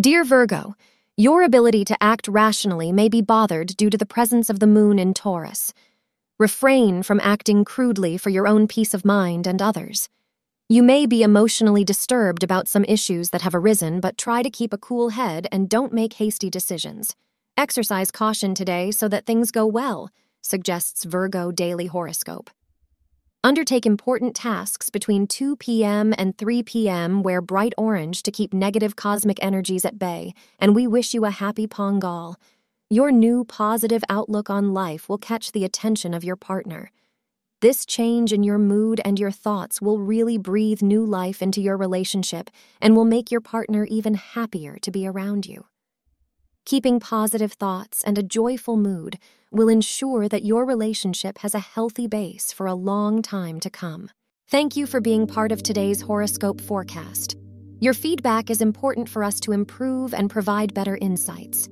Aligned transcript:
Dear 0.00 0.24
Virgo, 0.24 0.74
your 1.16 1.44
ability 1.44 1.84
to 1.84 1.96
act 2.02 2.26
rationally 2.26 2.90
may 2.90 3.08
be 3.08 3.22
bothered 3.22 3.76
due 3.76 3.90
to 3.90 3.96
the 3.96 4.04
presence 4.04 4.50
of 4.50 4.58
the 4.58 4.66
moon 4.66 4.98
in 4.98 5.14
Taurus. 5.14 5.72
Refrain 6.36 7.04
from 7.04 7.20
acting 7.22 7.64
crudely 7.64 8.18
for 8.18 8.30
your 8.30 8.48
own 8.48 8.66
peace 8.66 8.92
of 8.92 9.04
mind 9.04 9.46
and 9.46 9.62
others. 9.62 10.08
You 10.68 10.82
may 10.82 11.06
be 11.06 11.22
emotionally 11.22 11.84
disturbed 11.84 12.42
about 12.42 12.66
some 12.66 12.84
issues 12.86 13.30
that 13.30 13.42
have 13.42 13.54
arisen, 13.54 14.00
but 14.00 14.18
try 14.18 14.42
to 14.42 14.50
keep 14.50 14.72
a 14.72 14.78
cool 14.78 15.10
head 15.10 15.46
and 15.52 15.68
don't 15.68 15.92
make 15.92 16.14
hasty 16.14 16.50
decisions. 16.50 17.14
Exercise 17.56 18.10
caution 18.10 18.52
today 18.52 18.90
so 18.90 19.06
that 19.06 19.26
things 19.26 19.52
go 19.52 19.64
well, 19.64 20.10
suggests 20.42 21.04
Virgo 21.04 21.52
Daily 21.52 21.86
Horoscope. 21.86 22.50
Undertake 23.44 23.84
important 23.84 24.34
tasks 24.34 24.88
between 24.88 25.26
2 25.26 25.56
p.m. 25.56 26.14
and 26.16 26.38
3 26.38 26.62
p.m. 26.62 27.22
Wear 27.22 27.42
bright 27.42 27.74
orange 27.76 28.22
to 28.22 28.30
keep 28.30 28.54
negative 28.54 28.96
cosmic 28.96 29.38
energies 29.44 29.84
at 29.84 29.98
bay, 29.98 30.32
and 30.58 30.74
we 30.74 30.86
wish 30.86 31.12
you 31.12 31.26
a 31.26 31.30
happy 31.30 31.66
Pongal. 31.66 32.36
Your 32.88 33.12
new 33.12 33.44
positive 33.44 34.02
outlook 34.08 34.48
on 34.48 34.72
life 34.72 35.10
will 35.10 35.18
catch 35.18 35.52
the 35.52 35.62
attention 35.62 36.14
of 36.14 36.24
your 36.24 36.36
partner. 36.36 36.90
This 37.60 37.84
change 37.84 38.32
in 38.32 38.44
your 38.44 38.56
mood 38.56 39.02
and 39.04 39.20
your 39.20 39.30
thoughts 39.30 39.78
will 39.78 39.98
really 39.98 40.38
breathe 40.38 40.80
new 40.80 41.04
life 41.04 41.42
into 41.42 41.60
your 41.60 41.76
relationship 41.76 42.48
and 42.80 42.96
will 42.96 43.04
make 43.04 43.30
your 43.30 43.42
partner 43.42 43.84
even 43.84 44.14
happier 44.14 44.78
to 44.78 44.90
be 44.90 45.06
around 45.06 45.44
you. 45.44 45.66
Keeping 46.66 46.98
positive 46.98 47.52
thoughts 47.52 48.02
and 48.04 48.16
a 48.16 48.22
joyful 48.22 48.78
mood 48.78 49.18
will 49.50 49.68
ensure 49.68 50.30
that 50.30 50.46
your 50.46 50.64
relationship 50.64 51.36
has 51.38 51.54
a 51.54 51.58
healthy 51.58 52.06
base 52.06 52.54
for 52.54 52.66
a 52.66 52.74
long 52.74 53.20
time 53.20 53.60
to 53.60 53.68
come. 53.68 54.08
Thank 54.48 54.74
you 54.74 54.86
for 54.86 54.98
being 54.98 55.26
part 55.26 55.52
of 55.52 55.62
today's 55.62 56.00
horoscope 56.00 56.62
forecast. 56.62 57.36
Your 57.80 57.92
feedback 57.92 58.48
is 58.48 58.62
important 58.62 59.10
for 59.10 59.22
us 59.22 59.40
to 59.40 59.52
improve 59.52 60.14
and 60.14 60.30
provide 60.30 60.72
better 60.72 60.96
insights. 61.02 61.68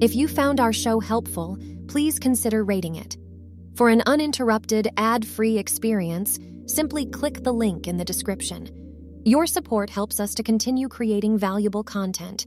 If 0.00 0.16
you 0.16 0.28
found 0.28 0.60
our 0.60 0.72
show 0.72 0.98
helpful, 0.98 1.58
please 1.86 2.18
consider 2.18 2.64
rating 2.64 2.94
it. 2.94 3.18
For 3.74 3.90
an 3.90 4.02
uninterrupted, 4.06 4.88
ad 4.96 5.26
free 5.26 5.58
experience, 5.58 6.38
simply 6.64 7.04
click 7.04 7.44
the 7.44 7.52
link 7.52 7.86
in 7.86 7.98
the 7.98 8.04
description. 8.04 8.70
Your 9.26 9.46
support 9.46 9.90
helps 9.90 10.18
us 10.20 10.34
to 10.36 10.42
continue 10.42 10.88
creating 10.88 11.36
valuable 11.36 11.84
content 11.84 12.46